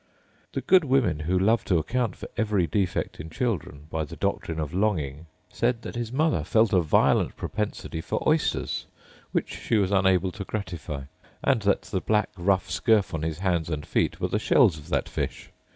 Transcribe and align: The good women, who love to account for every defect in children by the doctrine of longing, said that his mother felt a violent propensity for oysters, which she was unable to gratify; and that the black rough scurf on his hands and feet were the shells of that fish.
The 0.53 0.61
good 0.61 0.83
women, 0.83 1.19
who 1.19 1.37
love 1.37 1.63
to 1.65 1.77
account 1.77 2.15
for 2.15 2.27
every 2.35 2.65
defect 2.65 3.19
in 3.19 3.29
children 3.29 3.85
by 3.91 4.03
the 4.03 4.15
doctrine 4.15 4.59
of 4.59 4.73
longing, 4.73 5.27
said 5.49 5.83
that 5.83 5.93
his 5.93 6.11
mother 6.11 6.43
felt 6.43 6.73
a 6.73 6.81
violent 6.81 7.35
propensity 7.37 8.01
for 8.01 8.27
oysters, 8.27 8.87
which 9.31 9.49
she 9.55 9.77
was 9.77 9.91
unable 9.91 10.31
to 10.31 10.43
gratify; 10.43 11.03
and 11.43 11.61
that 11.61 11.83
the 11.83 12.01
black 12.01 12.29
rough 12.35 12.67
scurf 12.67 13.13
on 13.13 13.21
his 13.21 13.37
hands 13.45 13.69
and 13.69 13.85
feet 13.85 14.19
were 14.19 14.27
the 14.29 14.39
shells 14.39 14.79
of 14.79 14.89
that 14.89 15.07
fish. 15.07 15.51